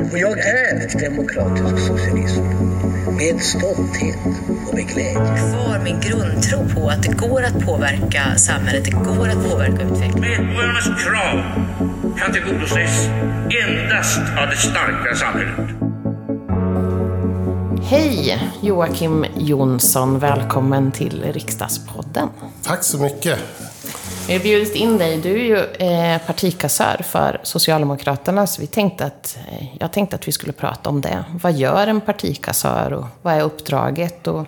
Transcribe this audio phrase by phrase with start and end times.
[0.00, 2.42] Och jag är demokratisk socialism.
[3.16, 4.16] Med stolthet
[4.68, 5.14] och med glädje.
[5.14, 10.46] Kvar min grundtro på att det går att påverka samhället, det går att påverka utvecklingen.
[10.46, 11.42] Medborgarnas krav
[12.18, 13.08] kan tillgodoses
[13.66, 15.70] endast av det starka samhället.
[17.82, 22.28] Hej Joakim Jonsson, välkommen till Riksdagspodden.
[22.62, 23.38] Tack så mycket.
[24.26, 25.16] Vi har bjudit in dig.
[25.16, 30.28] Du är ju eh, partikassör för Socialdemokraterna, så vi tänkte att, eh, jag tänkte att
[30.28, 31.24] vi skulle prata om det.
[31.42, 34.46] Vad gör en partikassör och vad är uppdraget och,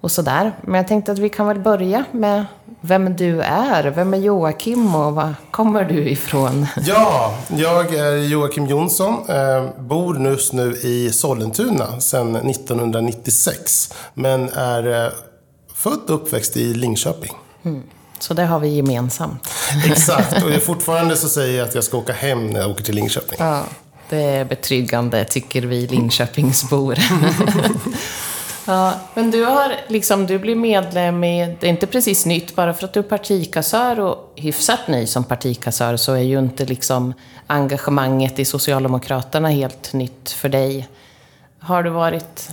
[0.00, 0.52] och sådär.
[0.60, 2.44] Men jag tänkte att vi kan väl börja med
[2.80, 3.90] vem du är.
[3.90, 6.66] Vem är Joakim och var kommer du ifrån?
[6.86, 9.14] Ja, jag är Joakim Jonsson.
[9.28, 13.94] Eh, bor just nu i Sollentuna sedan 1996.
[14.14, 15.12] Men är eh,
[15.74, 17.32] född och uppväxt i Linköping.
[17.64, 17.82] Mm.
[18.18, 19.48] Så det har vi gemensamt.
[19.86, 22.94] Exakt, och fortfarande så säger jag att jag ska åka hem när jag åker till
[22.94, 23.36] Linköping.
[23.38, 23.62] Ja,
[24.08, 26.98] det är betryggande tycker vi Linköpingsbor.
[28.66, 32.74] ja, men du har liksom, du blir medlem i, det är inte precis nytt, bara
[32.74, 37.14] för att du är partikassör och hyfsat ny som partikassör så är ju inte liksom
[37.46, 40.88] engagemanget i Socialdemokraterna helt nytt för dig.
[41.60, 42.50] Har du varit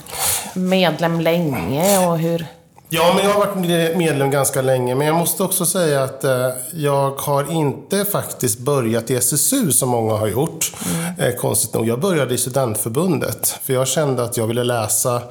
[0.53, 2.45] medlem länge och hur?
[2.89, 4.95] Ja, men jag har varit medlem ganska länge.
[4.95, 9.89] Men jag måste också säga att eh, jag har inte faktiskt börjat i SSU som
[9.89, 10.73] många har gjort.
[10.85, 11.19] Mm.
[11.19, 11.87] Eh, konstigt nog.
[11.87, 13.47] Jag började i studentförbundet.
[13.47, 15.21] För jag kände att jag ville läsa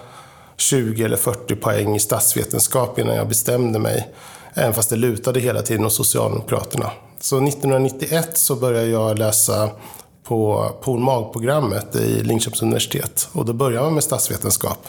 [0.57, 4.09] 20 eller 40 poäng i statsvetenskap innan jag bestämde mig.
[4.55, 6.91] Även fast det lutade hela tiden hos Socialdemokraterna.
[7.21, 9.71] Så 1991 så började jag läsa
[10.25, 13.29] på POL-MAG-programmet i Linköpings universitet.
[13.33, 14.89] Och då började man med statsvetenskap.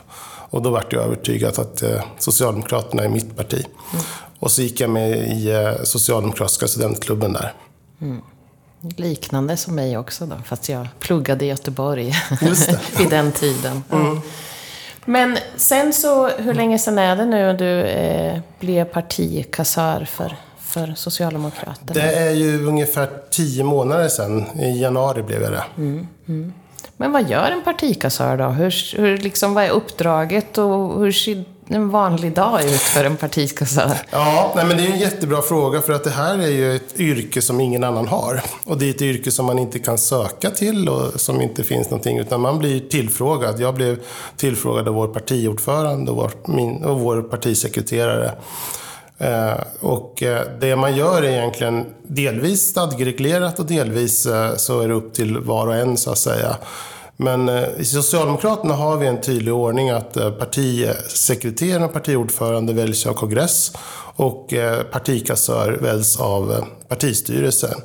[0.49, 3.65] Och då vart jag övertygad att eh, Socialdemokraterna är mitt parti.
[3.93, 4.05] Mm.
[4.39, 7.53] Och så gick jag med i eh, Socialdemokratiska studentklubben där.
[8.01, 8.21] Mm.
[8.95, 12.13] Liknande som mig också då, fast jag pluggade i Göteborg
[12.97, 13.83] vid den tiden.
[13.91, 14.21] Mm.
[15.05, 20.93] Men sen så, hur länge sedan är det nu du eh, blev partikassör för, för
[20.95, 21.93] Socialdemokraterna?
[21.93, 24.59] Det är ju ungefär tio månader sedan.
[24.59, 25.63] I januari blev jag det.
[25.77, 26.53] Mm, mm.
[26.97, 28.45] Men vad gör en partikassör då?
[28.45, 33.17] Hur, hur, liksom, vad är uppdraget och hur ser en vanlig dag ut för en
[33.17, 33.97] partikassör?
[34.09, 36.99] Ja, nej, men det är en jättebra fråga för att det här är ju ett
[36.99, 38.41] yrke som ingen annan har.
[38.65, 41.89] Och det är ett yrke som man inte kan söka till och som inte finns
[41.89, 43.59] någonting utan man blir tillfrågad.
[43.59, 43.99] Jag blev
[44.37, 48.31] tillfrågad av vår partiordförande och vår, min, och vår partisekreterare.
[49.17, 54.87] Eh, och eh, det man gör är egentligen delvis stadgereglerat och delvis eh, så är
[54.87, 56.57] det upp till var och en så att säga.
[57.17, 63.71] Men i Socialdemokraterna har vi en tydlig ordning att partisekreteraren och partiordförande väljs av kongress
[64.15, 64.53] och
[64.91, 67.81] partikassör väljs av partistyrelsen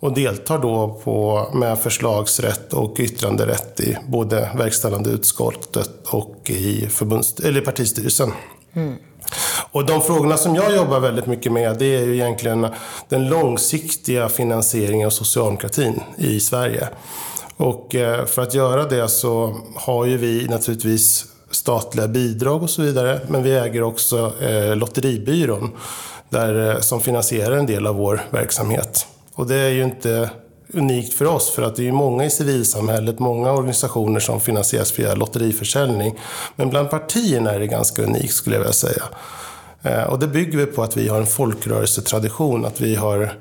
[0.00, 7.40] och deltar då på, med förslagsrätt och yttranderätt i både verkställande utskottet och i förbunds,
[7.40, 8.32] eller partistyrelsen.
[8.72, 8.96] Mm.
[9.70, 12.66] Och de frågorna som jag jobbar väldigt mycket med, det är ju egentligen
[13.08, 16.88] den långsiktiga finansieringen av socialdemokratin i Sverige.
[17.56, 22.82] Och eh, för att göra det så har ju vi naturligtvis statliga bidrag och så
[22.82, 25.70] vidare, men vi äger också eh, Lotteribyrån
[26.28, 29.06] där, eh, som finansierar en del av vår verksamhet.
[29.34, 30.30] Och det är ju inte
[30.72, 35.14] unikt för oss för att det är många i civilsamhället, många organisationer som finansieras via
[35.14, 36.18] lotteriförsäljning.
[36.56, 39.02] Men bland partierna är det ganska unikt skulle jag vilja säga.
[39.82, 43.32] Eh, och det bygger vi på att vi har en folkrörelsetradition, att vi har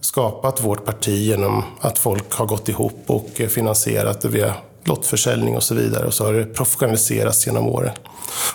[0.00, 5.56] skapat vårt parti genom att folk har gått ihop och eh, finansierat det via lottförsäljning
[5.56, 6.06] och så vidare.
[6.06, 7.92] Och så har det professionaliserats genom åren.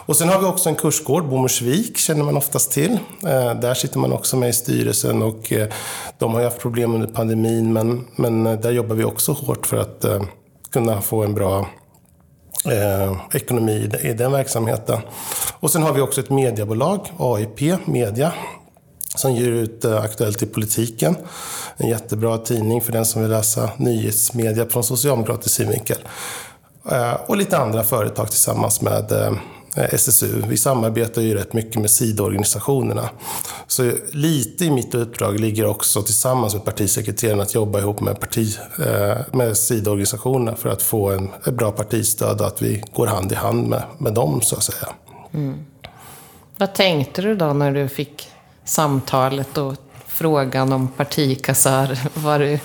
[0.05, 2.91] Och sen har vi också en kursgård, Bommersvik känner man oftast till.
[3.23, 5.67] Eh, där sitter man också med i styrelsen och eh,
[6.17, 9.67] de har ju haft problem under pandemin men, men eh, där jobbar vi också hårt
[9.67, 10.05] för att
[10.71, 11.67] kunna få en bra
[12.65, 14.99] eh, ekonomi i den verksamheten.
[15.59, 18.33] Och sen har vi också ett mediebolag, AIP Media,
[19.15, 21.15] som ger ut eh, Aktuellt i politiken.
[21.77, 25.97] En jättebra tidning för den som vill läsa nyhetsmedia från socialdemokratisk synvinkel.
[26.91, 29.31] Eh, och lite andra företag tillsammans med eh,
[29.75, 30.41] eh, SSU.
[30.47, 33.09] Vi samarbetar ju rätt mycket med sidoorganisationerna.
[33.67, 38.57] Så lite i mitt uppdrag ligger också tillsammans med partisekreteraren att jobba ihop med, parti,
[39.31, 43.35] med sidoorganisationerna för att få en, ett bra partistöd och att vi går hand i
[43.35, 44.87] hand med, med dem så att säga.
[45.33, 45.65] Mm.
[46.57, 48.29] Vad tänkte du då när du fick
[48.65, 49.73] samtalet och
[50.17, 51.97] frågan om partikassör?
[52.13, 52.59] Var du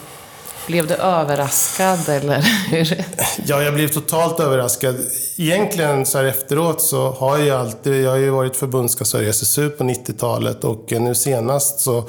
[0.67, 2.41] blev du överraskad eller
[2.71, 3.05] hur?
[3.47, 4.97] Ja, jag blev totalt överraskad.
[5.37, 9.71] Egentligen så här efteråt så har jag alltid, jag har ju varit förbundskassör i SSU
[9.71, 12.05] på 90-talet och nu senast så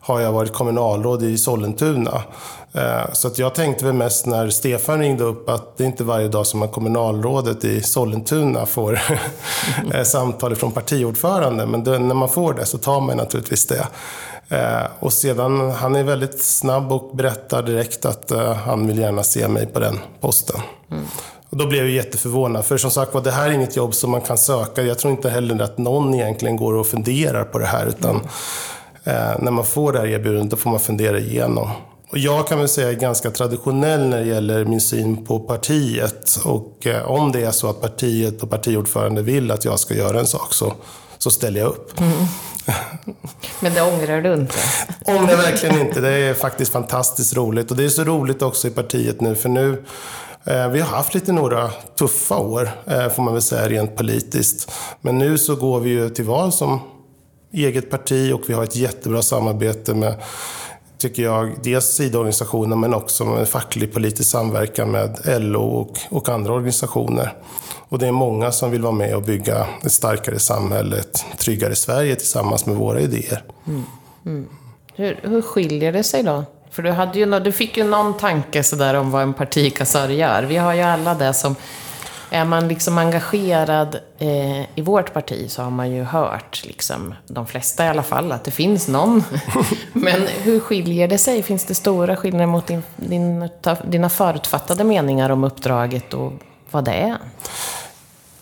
[0.00, 2.22] har jag varit kommunalråd i Sollentuna.
[2.72, 6.04] Eh, så att jag tänkte väl mest när Stefan ringde upp att det är inte
[6.04, 9.00] varje dag som man kommunalrådet i Sollentuna får
[9.94, 11.66] eh, samtal från partiordförande.
[11.66, 13.86] Men när man får det så tar man naturligtvis det.
[14.50, 19.22] Eh, och sedan, han är väldigt snabb och berättar direkt att eh, han vill gärna
[19.22, 20.60] se mig på den posten.
[20.90, 21.04] Mm.
[21.50, 24.10] Och då blev jag jätteförvånad, för som sagt var, det här är inget jobb som
[24.10, 24.82] man kan söka.
[24.82, 28.26] Jag tror inte heller att någon egentligen går och funderar på det här, utan mm.
[29.04, 31.70] eh, när man får det här erbjudandet, då får man fundera igenom.
[32.10, 36.38] Och jag kan väl säga ganska traditionell när det gäller min syn på partiet.
[36.44, 40.20] Och eh, om det är så att partiet och partiordförande vill att jag ska göra
[40.20, 40.72] en sak så,
[41.22, 42.00] så ställer jag upp.
[42.00, 42.12] Mm.
[43.60, 44.54] Men det ångrar du inte?
[45.06, 46.00] Ångrar verkligen inte.
[46.00, 47.70] Det är faktiskt fantastiskt roligt.
[47.70, 49.84] Och det är så roligt också i partiet nu, för nu
[50.44, 54.72] eh, vi har haft lite några tuffa år, eh, får man väl säga, rent politiskt.
[55.00, 56.80] Men nu så går vi ju till val som
[57.52, 60.14] eget parti och vi har ett jättebra samarbete med
[60.98, 66.52] tycker jag, dels sidoorganisationer men också med facklig politisk samverkan med LO och, och andra
[66.52, 67.32] organisationer.
[67.90, 71.74] Och det är många som vill vara med och bygga ett starkare samhälle, ett tryggare
[71.74, 73.42] Sverige tillsammans med våra idéer.
[73.66, 73.84] Mm.
[74.26, 74.48] Mm.
[74.94, 76.44] Hur, hur skiljer det sig då?
[76.70, 80.42] För du, hade ju, du fick ju någon tanke sådär om vad en partikassör gör.
[80.42, 81.56] Vi har ju alla det som
[82.30, 87.46] är man liksom engagerad eh, i vårt parti så har man ju hört, liksom, de
[87.46, 89.24] flesta i alla fall, att det finns någon.
[89.92, 91.42] Men hur skiljer det sig?
[91.42, 93.48] Finns det stora skillnader mot din, din,
[93.84, 96.32] dina förutfattade meningar om uppdraget och
[96.70, 97.18] vad det är?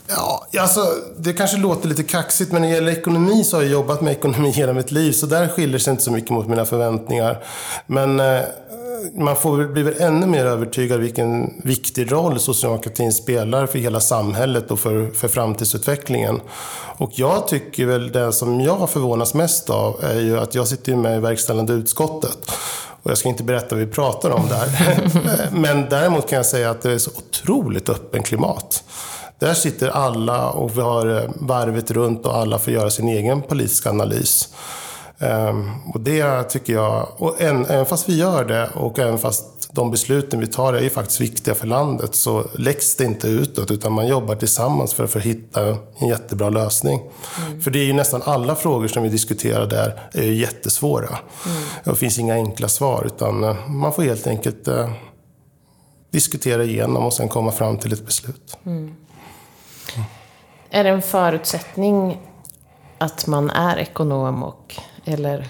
[0.08, 3.72] Ja, alltså, det kanske låter lite kaxigt, men när det gäller ekonomi så har jag
[3.72, 6.64] jobbat med ekonomi hela mitt liv, så där skiljer sig inte så mycket mot mina
[6.64, 7.44] förväntningar.
[7.86, 8.40] Men eh,
[9.14, 14.70] man får bli väl ännu mer övertygad vilken viktig roll socialdemokratin spelar för hela samhället
[14.70, 16.40] och för, för framtidsutvecklingen.
[16.96, 20.96] Och jag tycker väl det som jag förvånas mest av är ju att jag sitter
[20.96, 22.38] med i verkställande utskottet.
[23.02, 24.68] Och jag ska inte berätta vad vi pratar om där.
[25.52, 28.84] Men däremot kan jag säga att det är så otroligt öppen klimat.
[29.38, 33.90] Där sitter alla och vi har varvet runt och alla får göra sin egen politiska
[33.90, 34.48] analys.
[35.20, 39.90] Um, och det tycker jag, och även fast vi gör det och även fast de
[39.90, 44.06] besluten vi tar är faktiskt viktiga för landet så läggs det inte utåt utan man
[44.06, 47.00] jobbar tillsammans för att hitta en jättebra lösning.
[47.46, 47.60] Mm.
[47.60, 51.08] För det är ju nästan alla frågor som vi diskuterar där är ju jättesvåra.
[51.08, 51.62] Mm.
[51.84, 54.90] Det finns inga enkla svar utan eh, man får helt enkelt uh,
[56.10, 58.58] diskutera igenom och sen komma fram till ett beslut.
[58.66, 58.94] Mm.
[60.70, 62.20] Är det en förutsättning
[62.98, 65.48] att man är ekonom och eller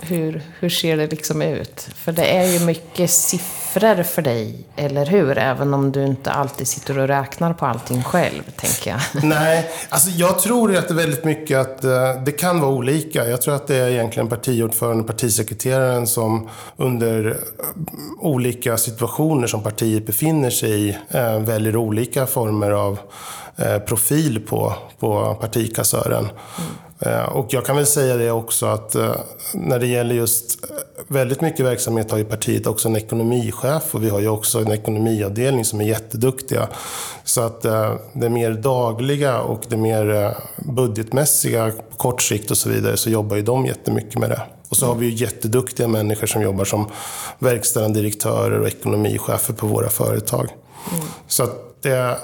[0.00, 1.80] hur, hur ser det liksom ut?
[1.80, 3.65] För det är ju mycket siffror
[4.04, 5.38] för dig, eller hur?
[5.38, 9.00] Även om du inte alltid sitter och räknar på allting själv, tänker jag.
[9.24, 13.26] Nej, alltså jag tror att det är väldigt mycket att uh, det kan vara olika.
[13.28, 17.34] Jag tror att det är egentligen partiordföranden och partisekreteraren som under uh,
[18.20, 22.98] olika situationer som partiet befinner sig i uh, väljer olika former av
[23.86, 26.28] profil på, på partikassören.
[26.98, 29.14] Eh, och jag kan väl säga det också att eh,
[29.54, 30.76] när det gäller just eh,
[31.08, 34.72] väldigt mycket verksamhet har ju partiet också en ekonomichef och vi har ju också en
[34.72, 36.68] ekonomiavdelning som är jätteduktiga.
[37.24, 37.62] Så att
[38.12, 43.36] det mer dagliga och det mer budgetmässiga på kort sikt och så vidare så jobbar
[43.36, 44.42] ju de jättemycket med det.
[44.68, 46.90] Och så har vi ju jätteduktiga människor som jobbar som
[47.38, 50.48] verkställande direktörer och ekonomichefer på våra företag.
[50.92, 51.06] Mm.
[51.26, 52.18] Så att det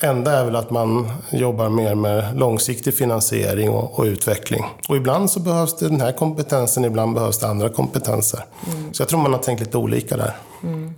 [0.00, 4.64] enda är väl att man jobbar mer med långsiktig finansiering och, och utveckling.
[4.88, 8.44] Och ibland så behövs det den här kompetensen, ibland behövs det andra kompetenser.
[8.66, 8.94] Mm.
[8.94, 10.36] Så jag tror man har tänkt lite olika där.
[10.62, 10.94] Mm.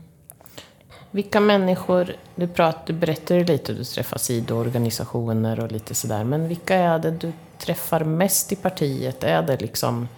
[1.11, 6.75] Vilka människor, du, prat, du berättade lite, du träffar sidoorganisationer och lite sådär, men vilka
[6.77, 9.25] är det du träffar mest i partiet?
[9.25, 10.09] Är det liksom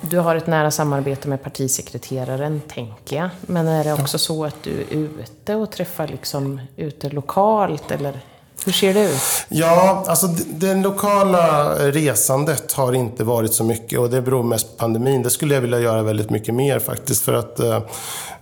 [0.00, 3.28] du har ett nära samarbete med partisekreteraren, tänker jag.
[3.40, 8.20] Men är det också så att du är ute och träffar liksom ute lokalt, eller
[8.64, 9.46] hur ser det ut?
[9.48, 14.76] Ja, alltså det lokala resandet har inte varit så mycket och det beror mest på
[14.76, 15.22] pandemin.
[15.22, 17.22] Det skulle jag vilja göra väldigt mycket mer faktiskt.
[17.22, 17.78] För att eh,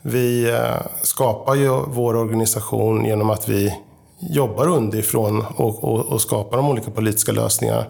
[0.03, 3.75] vi eh, skapar ju vår organisation genom att vi
[4.21, 7.85] jobbar underifrån och, och, och, skapar de olika politiska lösningarna.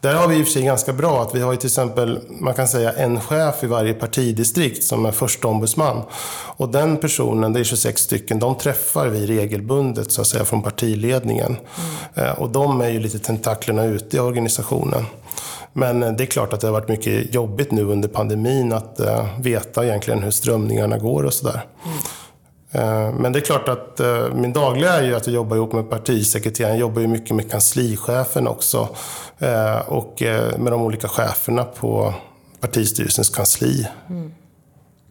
[0.00, 2.20] Där har vi i och för sig ganska bra att vi har ju till exempel,
[2.28, 6.02] man kan säga en chef i varje partidistrikt som är första ombudsman.
[6.56, 10.62] Och den personen, det är 26 stycken, de träffar vi regelbundet så att säga från
[10.62, 11.56] partiledningen.
[12.14, 12.34] Mm.
[12.34, 15.04] Och de är ju lite tentaklerna ute i organisationen.
[15.72, 19.40] Men det är klart att det har varit mycket jobbigt nu under pandemin att uh,
[19.40, 21.64] veta egentligen hur strömningarna går och sådär.
[21.84, 21.98] Mm.
[22.72, 25.72] Eh, men det är klart att eh, min dagliga är ju att jag jobbar ihop
[25.72, 26.74] med partisekreteraren.
[26.74, 28.88] Jag jobbar ju mycket med kanslichefen också.
[29.38, 30.22] Eh, och
[30.58, 32.14] med de olika cheferna på
[32.60, 33.88] partistyrelsens kansli.
[34.08, 34.32] Mm.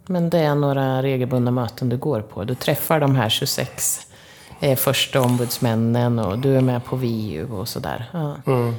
[0.05, 2.43] Men det är några regelbundna möten du går på.
[2.43, 3.99] Du träffar de här 26
[4.59, 8.09] eh, första ombudsmännen och du är med på VU och sådär.
[8.13, 8.35] Ja.
[8.47, 8.75] Mm.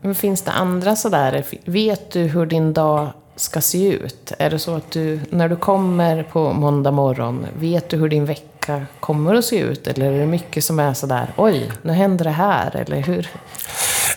[0.00, 1.44] Men finns det andra sådär?
[1.64, 4.32] Vet du hur din dag ska se ut?
[4.38, 8.24] Är det så att du, när du kommer på måndag morgon, vet du hur din
[8.24, 9.86] vecka kommer att se ut?
[9.86, 13.28] Eller är det mycket som är sådär, oj, nu händer det här, eller hur?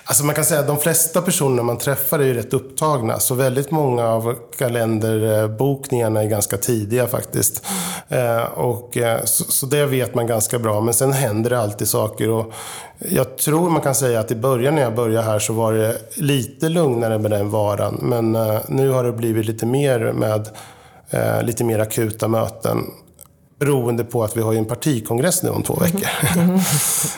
[0.08, 3.20] Alltså man kan säga att de flesta personer man träffar är ju rätt upptagna.
[3.20, 7.66] Så väldigt många av kalenderbokningarna är ganska tidiga faktiskt.
[8.10, 10.82] Eh, och, eh, så, det vet man ganska bra.
[10.82, 12.30] Men sen händer det alltid saker.
[12.30, 12.54] Och
[13.00, 15.98] jag tror man kan säga att i början när jag började här så var det
[16.16, 18.00] lite lugnare med den varan.
[18.02, 20.50] Men eh, nu har det blivit lite mer med
[21.42, 22.78] lite mer akuta möten.
[23.60, 26.10] Beroende på att vi har en partikongress nu om två veckor.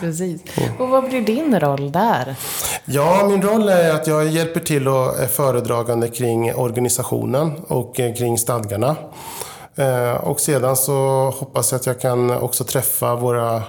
[0.00, 0.40] Precis.
[0.78, 2.36] Och vad blir din roll där?
[2.84, 8.14] Ja, min roll är att jag hjälper till och är föredragande kring organisationen och eh,
[8.14, 8.96] kring stadgarna.
[9.76, 13.62] Eh, och sedan så hoppas jag att jag kan också träffa våra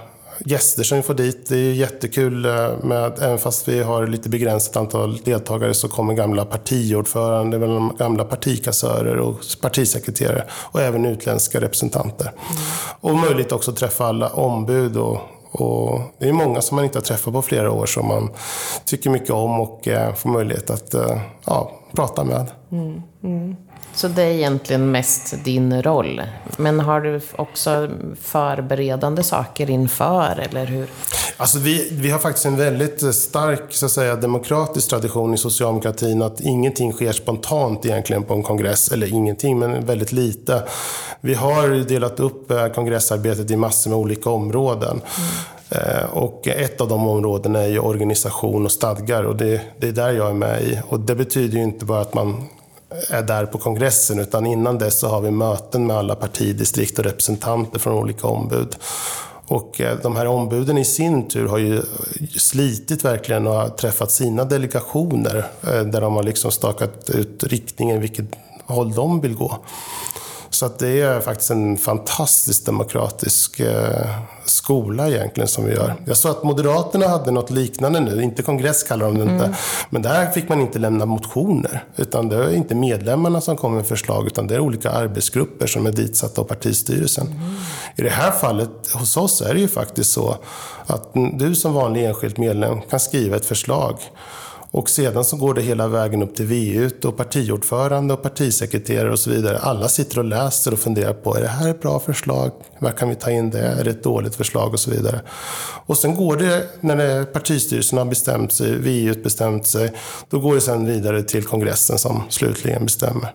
[0.45, 1.49] gäster som vi får dit.
[1.49, 6.13] Det är jättekul eh, med, även fast vi har lite begränsat antal deltagare så kommer
[6.13, 7.57] gamla partiordförande,
[7.97, 12.25] gamla partikassörer och partisekreterare och även utländska representanter.
[12.25, 12.61] Mm.
[12.99, 15.19] Och möjligt också träffa alla ombud och,
[15.51, 18.29] och det är många som man inte har träffat på flera år som man
[18.85, 22.47] tycker mycket om och eh, får möjlighet att eh, ja, prata med.
[22.71, 23.55] Mm, mm.
[23.93, 26.21] Så det är egentligen mest din roll.
[26.57, 27.89] Men har du också
[28.21, 30.87] förberedande saker inför, eller hur?
[31.37, 36.21] Alltså vi, vi har faktiskt en väldigt stark så att säga, demokratisk tradition i socialdemokratin
[36.21, 38.91] att ingenting sker spontant egentligen på en kongress.
[38.91, 40.63] Eller ingenting, men väldigt lite.
[41.21, 44.91] Vi har delat upp eh, kongressarbetet i massor med olika områden.
[44.91, 45.29] Mm.
[45.69, 49.91] Eh, och ett av de områdena är ju organisation och stadgar och det, det, är
[49.91, 50.79] där jag är med i.
[50.87, 52.43] Och det betyder ju inte bara att man
[53.09, 57.05] är där på kongressen, utan innan dess så har vi möten med alla partidistrikt och
[57.05, 58.75] representanter från olika ombud.
[59.47, 61.81] Och eh, de här ombuden i sin tur har ju
[62.37, 68.01] slitit verkligen och har träffat sina delegationer eh, där de har liksom stakat ut riktningen,
[68.01, 68.25] vilket
[68.65, 69.57] håll de vill gå.
[70.59, 74.09] Så att det är faktiskt en fantastisk demokratisk eh,
[74.45, 75.95] skola egentligen som vi gör.
[76.05, 79.45] Jag sa att Moderaterna hade något liknande nu, inte kongress kallar de det inte.
[79.45, 79.55] Mm.
[79.89, 81.83] Men där fick man inte lämna motioner.
[81.95, 85.85] Utan det är inte medlemmarna som kommer med förslag, utan det är olika arbetsgrupper som
[85.85, 87.27] är ditsatta av partistyrelsen.
[87.27, 87.39] Mm.
[87.95, 90.37] I det här fallet, hos oss, är det ju faktiskt så
[90.85, 93.97] att du som vanlig enskild medlem kan skriva ett förslag.
[94.71, 99.19] Och sedan så går det hela vägen upp till VU och partiordförande och partisekreterare och
[99.19, 99.59] så vidare.
[99.59, 102.51] Alla sitter och läser och funderar på, är det här ett bra förslag?
[102.79, 103.59] Var kan vi ta in det?
[103.59, 104.73] Är det ett dåligt förslag?
[104.73, 105.21] Och så vidare.
[105.85, 109.91] Och sen går det, när det, partistyrelsen har bestämt sig, VU bestämt sig,
[110.29, 113.33] då går det sen vidare till kongressen som slutligen bestämmer.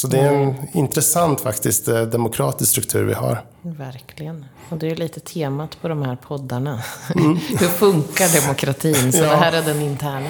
[0.00, 0.54] Så det är en mm.
[0.72, 3.44] intressant faktiskt eh, demokratisk struktur vi har.
[3.62, 4.44] Verkligen.
[4.68, 6.82] Och det är lite temat på de här poddarna.
[7.16, 7.36] Mm.
[7.48, 9.12] Hur funkar demokratin?
[9.12, 9.30] Så ja.
[9.30, 10.28] det här är den interna.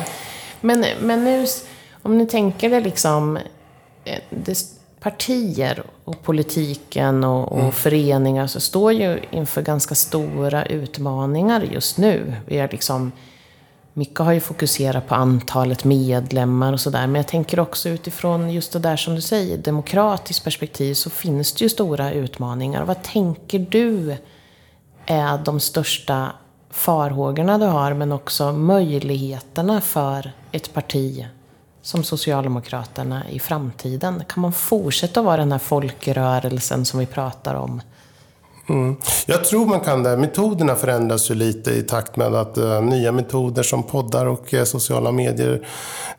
[0.60, 1.46] Men, men nu,
[2.02, 3.36] om ni tänker det liksom,
[4.04, 4.58] eh, det,
[5.00, 7.72] partier och politiken och, och mm.
[7.72, 12.34] föreningar så står ju inför ganska stora utmaningar just nu.
[12.46, 13.12] Vi är liksom
[14.00, 17.07] mycket har ju fokuserat på antalet medlemmar och sådär.
[17.07, 21.52] Men jag tänker också utifrån just det där som du säger, demokratiskt perspektiv, så finns
[21.52, 22.85] det ju stora utmaningar.
[22.85, 24.16] Vad tänker du
[25.07, 26.33] är de största
[26.71, 31.26] farhågorna du har, men också möjligheterna för ett parti
[31.83, 34.25] som Socialdemokraterna i framtiden?
[34.28, 37.80] Kan man fortsätta vara den här folkrörelsen som vi pratar om?
[38.70, 38.96] Mm.
[39.26, 40.16] Jag tror man kan det.
[40.16, 44.64] Metoderna förändras ju lite i takt med att uh, nya metoder som poddar och uh,
[44.64, 45.68] sociala medier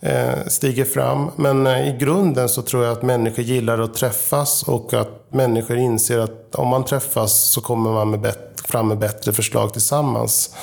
[0.05, 1.31] uh, stiger fram.
[1.36, 6.20] Men i grunden så tror jag att människor gillar att träffas och att människor inser
[6.20, 10.56] att om man träffas så kommer man med bättre fram med bättre förslag tillsammans.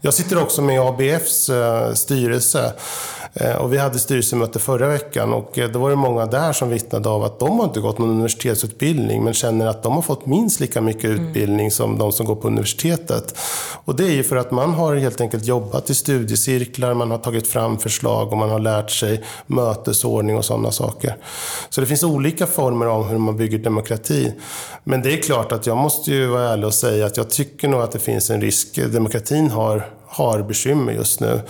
[0.00, 1.50] Jag sitter också med ABFs
[1.94, 2.72] styrelse
[3.34, 6.68] Eh, och vi hade styrelsemöte förra veckan och eh, då var det många där som
[6.68, 10.26] vittnade av att de har inte gått någon universitetsutbildning men känner att de har fått
[10.26, 11.26] minst lika mycket mm.
[11.26, 11.70] utbildning mm.
[11.70, 13.38] som de som går på universitetet.
[13.84, 17.18] Och det är ju för att man har helt enkelt jobbat i studiecirklar, man har
[17.18, 21.16] tagit fram förslag och man har lärt sig mötesordning och sådana saker.
[21.70, 24.32] Så det finns olika former av hur man bygger demokrati.
[24.84, 27.51] Men det är klart att jag måste ju vara ärlig och säga att jag tycker
[27.52, 28.78] tycker nog att det finns en risk.
[28.92, 31.40] Demokratin har har bekymmer just nu.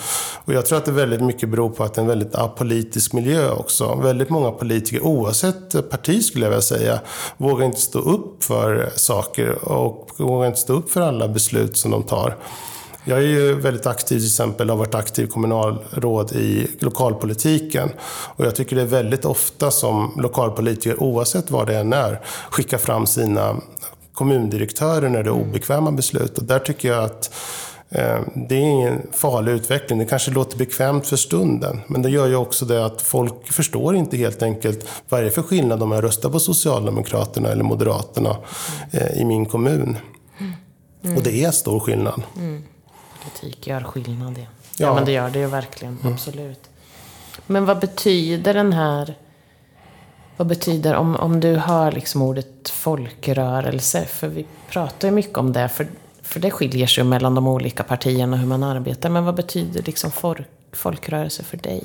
[0.45, 3.13] Och jag tror att det väldigt mycket beror på att det är en väldigt apolitisk
[3.13, 3.95] miljö också.
[3.95, 7.01] Väldigt många politiker, oavsett parti skulle jag vilja säga,
[7.37, 11.91] vågar inte stå upp för saker och vågar inte stå upp för alla beslut som
[11.91, 12.37] de tar.
[13.05, 17.91] Jag är ju väldigt aktiv, till exempel har varit aktiv kommunalråd i lokalpolitiken.
[18.37, 22.79] Och jag tycker det är väldigt ofta som lokalpolitiker, oavsett vad det än är, skickar
[22.79, 23.57] fram sina
[24.13, 26.39] kommundirektörer när det är obekväma beslut.
[26.39, 27.35] Och där tycker jag att
[27.89, 29.99] eh, det är ingen farlig utveckling.
[29.99, 33.97] Det kanske låter bekvämt för stunden, men det gör ju också det att folk förstår
[33.97, 38.37] inte helt enkelt vad är det för skillnad om jag röstar på Socialdemokraterna eller Moderaterna
[38.91, 39.97] eh, i min kommun.
[41.05, 41.17] Mm.
[41.17, 42.23] Och det är stor skillnad.
[42.37, 42.63] Mm.
[43.23, 44.45] Politik gör skillnad, ja.
[44.79, 44.87] ja.
[44.87, 45.99] ja men det gör det ju verkligen.
[46.03, 46.13] Mm.
[46.13, 46.61] Absolut.
[47.47, 49.15] Men vad betyder den här...
[50.37, 55.53] Vad betyder, om, om du hör liksom ordet folkrörelse, för vi pratar ju mycket om
[55.53, 55.87] det, för,
[56.23, 59.09] för det skiljer sig mellan de olika partierna hur man arbetar.
[59.11, 61.83] Men vad betyder liksom folk, folkrörelse för dig?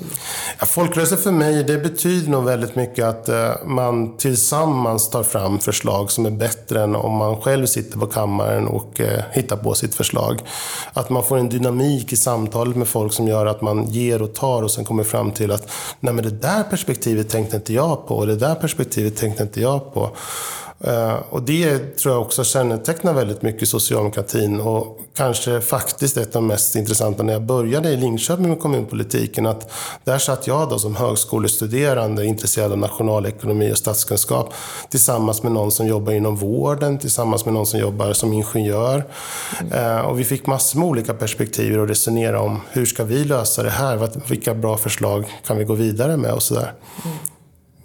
[0.58, 5.58] Ja, folkrörelse för mig, det betyder nog väldigt mycket att eh, man tillsammans tar fram
[5.58, 9.74] förslag som är bättre än om man själv sitter på kammaren och eh, hittar på
[9.74, 10.40] sitt förslag.
[10.92, 14.34] Att man får en dynamik i samtalet med folk som gör att man ger och
[14.34, 18.06] tar och sen kommer fram till att Nej, men det där perspektivet tänkte inte jag
[18.06, 20.10] på och det där perspektivet tänkte inte jag på.
[20.80, 26.42] Eh, och det tror jag också kännetecknar väldigt mycket socialdemokratin och kanske faktiskt ett av
[26.42, 29.46] de mest intressanta när jag började i Linköping med kommunpolitiken.
[29.46, 29.72] Att
[30.04, 34.54] där satt jag då som högskolestuderande intresserad av nationalekonomi och statskunskap
[34.90, 39.04] tillsammans med någon som jobbar inom vården, tillsammans med någon som jobbar som ingenjör.
[39.60, 40.06] Mm.
[40.06, 43.70] Och vi fick massor med olika perspektiv och resonera om hur ska vi lösa det
[43.70, 44.10] här?
[44.28, 46.72] Vilka bra förslag kan vi gå vidare med och sådär.
[47.04, 47.16] Mm.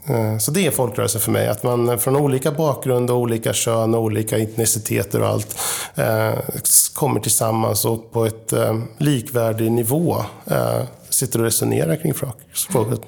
[0.07, 3.95] Eh, så det är folkrörelse för mig, att man från olika bakgrund och olika kön
[3.95, 5.59] och olika etniciteter och allt
[5.95, 6.33] eh,
[6.93, 10.23] kommer tillsammans och på ett eh, likvärdig nivå
[11.09, 12.99] sitter och resonerar kring frågor.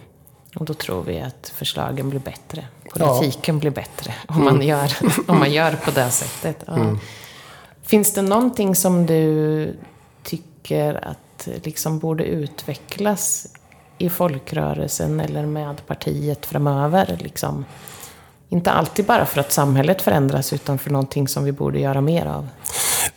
[0.56, 2.68] Och då tror vi att förslagen blir bättre.
[2.94, 3.60] Politiken ja.
[3.60, 4.68] blir bättre om man, mm.
[4.68, 4.92] gör,
[5.28, 6.64] om man gör på det sättet.
[6.68, 6.74] Ja.
[6.74, 7.00] Mm.
[7.84, 9.78] Finns det någonting som du
[10.24, 13.48] tycker att liksom borde utvecklas
[13.98, 17.18] i folkrörelsen eller med partiet framöver.
[17.20, 17.66] Liksom.
[18.50, 22.25] Inte alltid bara för att samhället förändras, utan för någonting som vi borde göra mer
[22.25, 22.48] av.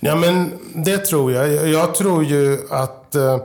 [0.01, 1.69] Ja, men det tror jag.
[1.69, 3.39] Jag tror ju att eh,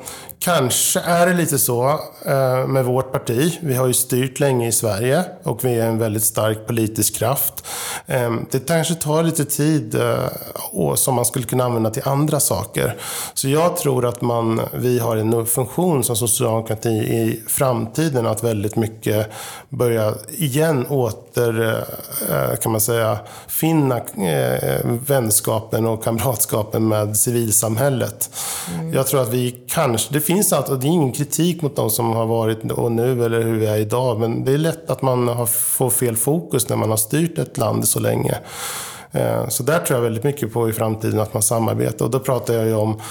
[0.44, 3.60] Kanske är det lite så eh, med vårt parti.
[3.62, 7.66] Vi har ju styrt länge i Sverige och vi är en väldigt stark politisk kraft.
[8.06, 12.98] Eh, det kanske tar lite tid eh, som man skulle kunna använda till andra saker.
[13.34, 18.76] Så jag tror att man, vi har en funktion som socialdemokrati i framtiden att väldigt
[18.76, 19.30] mycket
[19.70, 21.86] börja igen åter,
[22.62, 24.02] kan man säga, finna
[25.08, 28.30] vänskapen och kamratskapen med civilsamhället.
[28.74, 28.94] Mm.
[28.94, 32.14] Jag tror att vi kanske, det finns allt, det är ingen kritik mot de som
[32.14, 34.20] har varit och nu eller hur vi är idag.
[34.20, 37.58] Men det är lätt att man har, får fel fokus när man har styrt ett
[37.58, 38.38] land så länge.
[39.14, 42.06] Eh, så där tror jag väldigt mycket på i framtiden, att man samarbetar.
[42.06, 43.02] Och då pratar jag ju om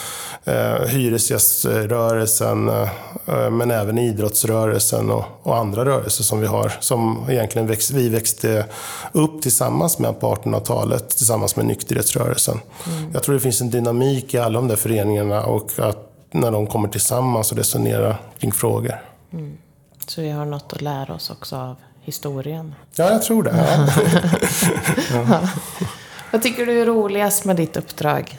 [0.45, 6.73] eh, hyresgäströrelsen, eh, men även idrottsrörelsen och, och, andra rörelser som vi har.
[6.81, 8.65] Som egentligen växt, vi växte
[9.13, 12.61] upp tillsammans med på 1800-talet, tillsammans med nykterhetsrörelsen.
[12.87, 13.11] Mm.
[13.13, 16.02] Jag tror det finns en dynamik i alla de där föreningarna och att
[16.33, 19.03] när de kommer tillsammans och resonerar kring frågor.
[19.33, 19.59] Mm.
[20.07, 22.75] Så vi har något att lära oss också av historien?
[22.97, 23.89] Ja, jag tror det.
[25.29, 25.49] ja.
[26.31, 28.39] Vad tycker du är roligast med ditt uppdrag?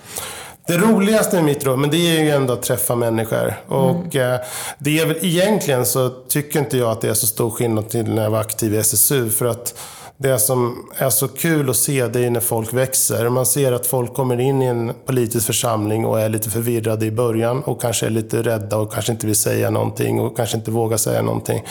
[0.67, 3.53] Det roligaste med mitt rum, men det är ju ändå att träffa människor.
[3.67, 4.39] Och mm.
[4.79, 8.13] det är väl egentligen så tycker inte jag att det är så stor skillnad till
[8.13, 9.29] när jag var aktiv i SSU.
[9.29, 9.79] För att
[10.17, 13.29] det som är så kul att se det är när folk växer.
[13.29, 17.11] Man ser att folk kommer in i en politisk församling och är lite förvirrade i
[17.11, 20.71] början och kanske är lite rädda och kanske inte vill säga någonting och kanske inte
[20.71, 21.63] vågar säga någonting.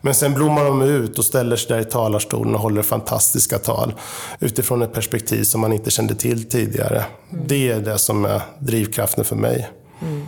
[0.00, 3.94] Men sen blommar de ut och ställer sig där i talarstolen och håller fantastiska tal
[4.40, 7.04] utifrån ett perspektiv som man inte kände till tidigare.
[7.32, 7.44] Mm.
[7.46, 9.70] Det är det som är drivkraften för mig.
[10.02, 10.26] Mm.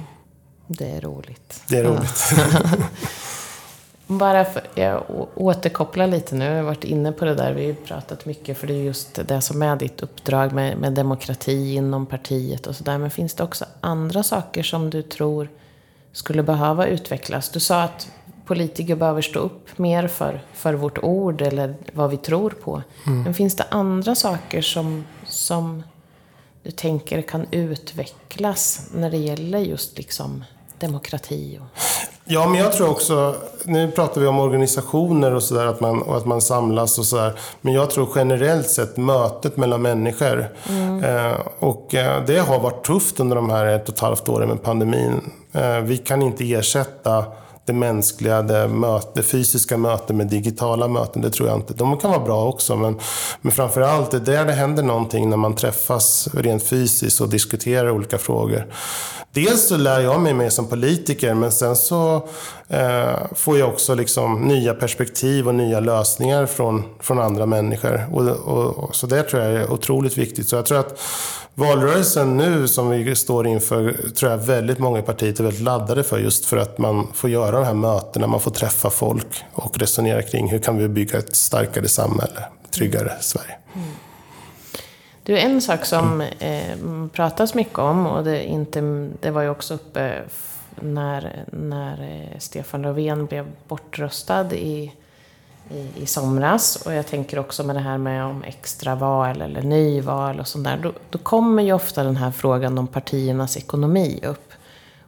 [0.67, 1.61] Det är roligt.
[1.69, 2.35] Det är roligt.
[4.07, 7.75] Bara för, jag återkopplar lite nu, jag har varit inne på det där, vi har
[7.75, 12.07] pratat mycket, för det är just det som är ditt uppdrag med, med demokrati inom
[12.07, 12.99] partiet och sådär.
[12.99, 15.49] Men finns det också andra saker som du tror
[16.13, 17.49] skulle behöva utvecklas?
[17.49, 18.09] Du sa att
[18.47, 22.83] politiker behöver stå upp mer för, för vårt ord eller vad vi tror på.
[23.07, 23.23] Mm.
[23.23, 25.83] Men finns det andra saker som, som
[26.63, 30.45] du tänker kan utvecklas när det gäller just liksom
[30.79, 31.59] demokrati?
[31.63, 31.81] Och...
[32.27, 33.35] Ja, men jag tror också,
[33.65, 37.33] nu pratar vi om organisationer och sådär, att man, och att man samlas och sådär.
[37.61, 40.49] Men jag tror generellt sett mötet mellan människor.
[40.69, 41.05] Mm.
[41.05, 44.49] Eh, och eh, det har varit tufft under de här ett och ett halvt åren
[44.49, 45.31] med pandemin.
[45.53, 47.25] Eh, vi kan inte ersätta
[47.65, 51.23] det mänskliga, det, möte, det fysiska mötet med digitala möten.
[51.23, 51.75] Det tror jag inte.
[51.75, 52.99] De kan vara bra också, men,
[53.41, 57.29] men framför allt det är där det händer någonting när man träffas rent fysiskt och
[57.29, 58.67] diskuterar olika frågor.
[59.35, 62.29] Dels så lär jag mig mer som politiker, men sen så
[62.69, 68.07] eh, får jag också liksom nya perspektiv och nya lösningar från, från andra människor.
[68.13, 70.49] Och, och, och, så det tror jag är otroligt viktigt.
[70.49, 71.01] Så jag tror att
[71.55, 76.03] valrörelsen nu som vi står inför, tror jag väldigt många i partiet är väldigt laddade
[76.03, 79.79] för just för att man får göra de här mötena, man får träffa folk och
[79.79, 83.57] resonera kring hur kan vi bygga ett starkare samhälle, tryggare Sverige.
[83.75, 83.89] Mm.
[85.23, 86.77] Du, en sak som eh,
[87.13, 88.81] pratas mycket om, och det, inte,
[89.21, 90.23] det var ju också uppe
[90.81, 94.93] när, när eh, Stefan Löfven blev bortröstad i,
[95.71, 96.77] i, i somras.
[96.77, 100.77] Och jag tänker också med det här med om extraval eller nyval och sånt där.
[100.77, 104.53] Då, då kommer ju ofta den här frågan om partiernas ekonomi upp.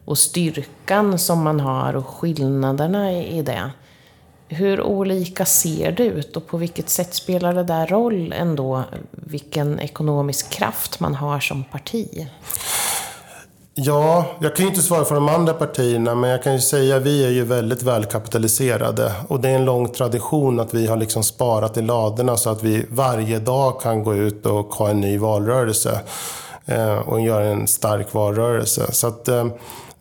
[0.05, 3.71] Och styrkan som man har och skillnaderna i, i det.
[4.49, 8.83] Hur olika ser det ut och på vilket sätt spelar det där roll ändå?
[9.11, 12.27] Vilken ekonomisk kraft man har som parti?
[13.79, 16.97] Ja, jag kan ju inte svara för de andra partierna, men jag kan ju säga
[16.97, 19.11] att vi är ju väldigt välkapitaliserade.
[19.27, 22.63] Och det är en lång tradition att vi har liksom sparat i ladorna så att
[22.63, 26.01] vi varje dag kan gå ut och ha en ny valrörelse.
[26.65, 28.91] Eh, och göra en stark valrörelse.
[28.91, 29.47] Så att, eh,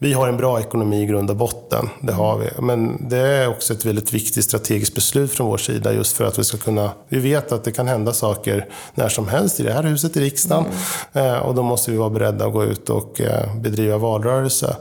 [0.06, 1.88] vi har en bra ekonomi i grund och botten.
[2.00, 2.62] Det har vi.
[2.62, 6.38] Men det är också ett väldigt viktigt strategiskt beslut från vår sida just för att
[6.38, 6.90] vi ska kunna...
[7.08, 10.20] Vi vet att det kan hända saker när som helst i det här huset i
[10.20, 10.64] riksdagen.
[11.12, 11.42] Mm.
[11.42, 14.76] Och då måste vi vara beredda att gå ut och eh, bedriva valrörelse.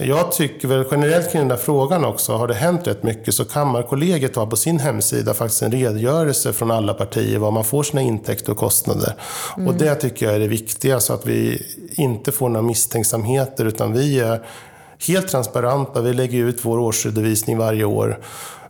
[0.00, 3.44] Jag tycker väl generellt kring den där frågan också, har det hänt rätt mycket så
[3.44, 8.02] Kammarkollegiet har på sin hemsida faktiskt en redogörelse från alla partier vad man får sina
[8.02, 9.14] intäkter och kostnader.
[9.56, 9.68] Mm.
[9.68, 13.92] Och det tycker jag är det viktiga så att vi inte får några misstänksamheter utan
[13.92, 14.46] vi är
[15.08, 16.00] helt transparenta.
[16.00, 18.18] Vi lägger ut vår årsredovisning varje år.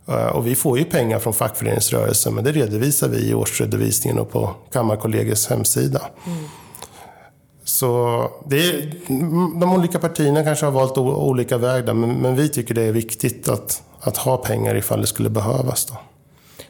[0.07, 4.31] Eh, och vi får ju pengar från fackföreningsrörelsen men det redovisar vi i årsredovisningen och
[4.31, 6.01] på Kammarkollegiets hemsida.
[6.25, 6.43] Mm.
[7.79, 8.93] Så det är,
[9.59, 13.49] de olika partierna kanske har valt olika vägar, men, men, vi tycker det är viktigt
[13.49, 15.85] att, att ha pengar ifall det skulle behövas.
[15.85, 15.93] Då.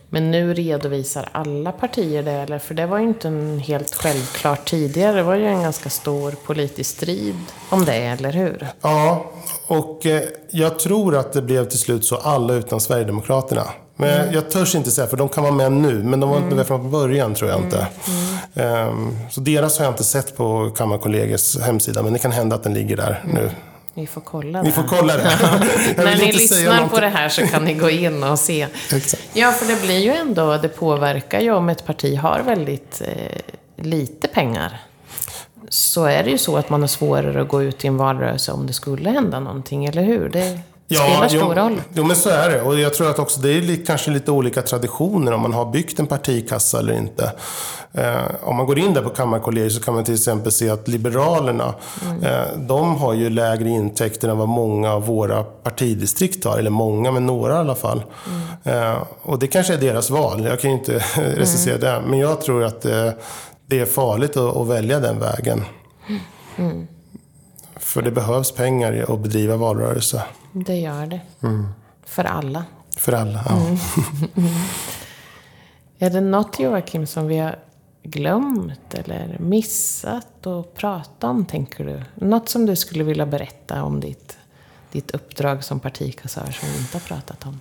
[0.10, 2.60] Men nu redovisar alla partier det, eller?
[2.60, 5.16] För det var ju inte en helt självklart tidigare.
[5.16, 7.36] Det var ju en ganska stor politisk strid
[7.70, 8.68] om det, eller hur?
[8.82, 9.32] Ja,
[9.68, 13.64] och eh, jag tror att det blev till slut så alla utan Sverigedemokraterna.
[14.02, 14.34] Men mm.
[14.34, 16.04] jag törs inte säga, för de kan vara med nu.
[16.04, 16.58] Men de var inte mm.
[16.58, 17.88] med från början, tror jag inte.
[18.54, 22.64] Um, så deras har jag inte sett på Kammarkollegiets hemsida, men det kan hända att
[22.64, 23.36] den ligger där mm.
[23.36, 23.52] nu.
[23.94, 24.66] Vi får kolla det.
[24.66, 25.24] Vi får kolla det.
[25.98, 28.68] När ni lyssnar på det här så kan ni gå in och se.
[29.34, 33.86] Ja, för det blir ju ändå, det påverkar ju om ett parti har väldigt eh,
[33.86, 34.82] lite pengar.
[35.70, 38.52] Så är det ju så att man har svårare att gå ut i en valrörelse
[38.52, 40.30] om det skulle hända någonting, eller hur?
[40.30, 40.60] Det
[40.90, 41.82] ja, spelar stor jo, roll.
[41.94, 42.62] Jo, men så är det.
[42.62, 46.00] Och jag tror att också det är kanske lite olika traditioner om man har byggt
[46.00, 47.32] en partikassa eller inte.
[47.92, 50.88] Eh, om man går in där på Kammarkollegiet så kan man till exempel se att
[50.88, 51.74] Liberalerna,
[52.06, 52.24] mm.
[52.24, 56.58] eh, de har ju lägre intäkter än vad många av våra partidistrikt har.
[56.58, 58.04] Eller många, men några i alla fall.
[58.64, 58.94] Mm.
[58.94, 60.46] Eh, och det kanske är deras val.
[60.46, 62.04] Jag kan ju inte recensera mm.
[62.04, 62.10] det.
[62.10, 63.16] Men jag tror att det,
[63.68, 65.64] det är farligt att, att, välja den vägen.
[66.58, 66.88] Mm.
[67.80, 70.24] För det behövs pengar att bedriva valrörelse.
[70.54, 71.22] Det gör det.
[71.42, 71.68] Mm.
[72.06, 72.66] För alla.
[72.98, 73.56] För alla, ja.
[73.56, 73.78] Mm.
[76.00, 77.60] Är det något Joakim som vi har
[78.04, 82.26] glömt eller missat att prata om, tänker du?
[82.26, 84.38] Något som du skulle vilja berätta om ditt,
[84.92, 87.60] ditt uppdrag som partikassör som vi inte har pratat om?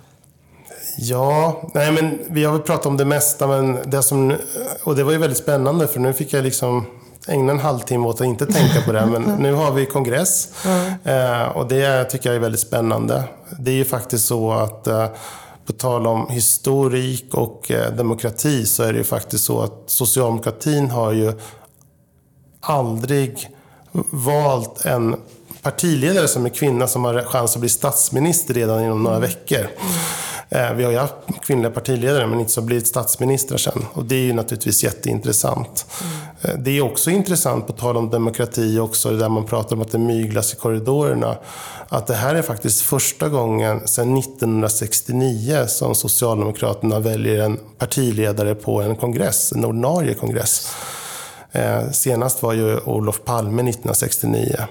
[0.97, 4.35] Ja, nej men vi har väl pratat om det mesta, men det som,
[4.83, 6.85] och det var ju väldigt spännande för nu fick jag liksom
[7.27, 9.05] ägna en halvtimme åt att inte tänka på det.
[9.05, 11.51] Men nu har vi kongress mm.
[11.51, 13.23] och det tycker jag är väldigt spännande.
[13.59, 15.07] Det är ju faktiskt så att eh,
[15.65, 20.89] på tal om historik och eh, demokrati så är det ju faktiskt så att socialdemokratin
[20.89, 21.33] har ju
[22.59, 23.49] aldrig
[24.11, 25.15] valt en
[25.61, 29.67] partiledare som är kvinna som har chans att bli statsminister redan inom några veckor.
[30.51, 33.85] Eh, vi har ju haft kvinnliga partiledare men inte så blivit statsministrar sen.
[33.93, 35.85] Och det är ju naturligtvis jätteintressant.
[36.43, 36.63] Mm.
[36.63, 39.97] Det är också intressant, på tal om demokrati också, där man pratar om att det
[39.97, 41.37] myglas i korridorerna.
[41.89, 48.81] Att det här är faktiskt första gången sedan 1969 som Socialdemokraterna väljer en partiledare på
[48.81, 50.75] en kongress, en ordinarie kongress.
[51.51, 54.67] Eh, senast var ju Olof Palme 1969.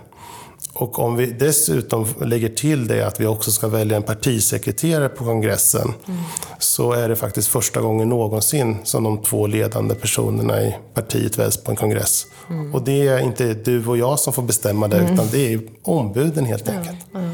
[0.80, 5.24] Och om vi dessutom lägger till det att vi också ska välja en partisekreterare på
[5.24, 6.20] kongressen mm.
[6.58, 11.56] så är det faktiskt första gången någonsin som de två ledande personerna i partiet väljs
[11.56, 12.26] på en kongress.
[12.50, 12.74] Mm.
[12.74, 15.14] Och det är inte du och jag som får bestämma det mm.
[15.14, 17.06] utan det är ombuden helt enkelt.
[17.12, 17.30] Ja, ja.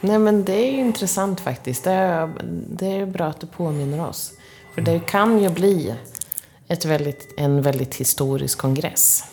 [0.00, 1.84] Nej, men det är intressant faktiskt.
[1.84, 2.30] Det är,
[2.70, 4.32] det är bra att du påminner oss.
[4.74, 5.94] För det kan ju bli
[6.68, 9.24] ett väldigt, en väldigt historisk kongress.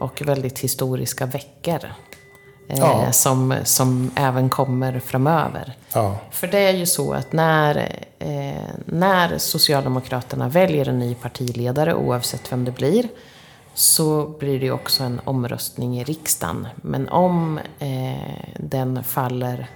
[0.00, 1.80] Och väldigt historiska veckor.
[2.68, 3.12] Eh, Ja.
[3.12, 5.72] som, som även kommer framöver.
[5.92, 6.16] Ja.
[6.30, 7.76] För det är ju så att när,
[8.18, 13.08] eh, när Socialdemokraterna väljer en ny partiledare, oavsett vem det blir,
[13.74, 16.68] så blir det ju också en omröstning i riksdagen.
[16.76, 19.66] Men om eh, den faller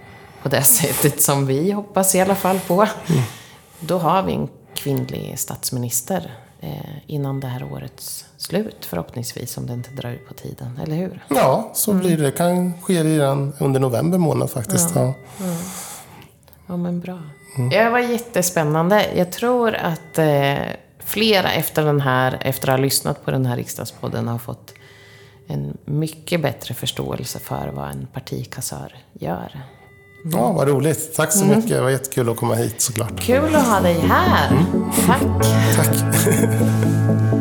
[0.42, 2.86] på det sättet som vi hoppas i alla fall på,
[3.80, 4.48] då har vi en
[4.78, 6.70] kvinnlig statsminister eh,
[7.06, 10.80] innan det här årets slut, förhoppningsvis, om det inte drar ut på tiden.
[10.82, 11.24] Eller hur?
[11.28, 12.22] Ja, så blir det.
[12.22, 14.90] Det kan ske redan under november månad faktiskt.
[14.94, 15.14] Ja.
[16.66, 17.18] Ja, men bra.
[17.70, 19.06] Det var jättespännande.
[19.16, 20.56] Jag tror att eh,
[20.98, 24.74] flera efter, den här, efter att ha lyssnat på den här riksdagspodden har fått
[25.46, 29.60] en mycket bättre förståelse för vad en partikassör gör.
[30.22, 31.14] Ja, vad roligt.
[31.14, 31.68] Tack så mycket.
[31.68, 33.20] Det var jättekul att komma hit såklart.
[33.20, 34.64] Kul att ha dig här.
[35.06, 35.22] Tack.
[35.76, 35.94] Tack.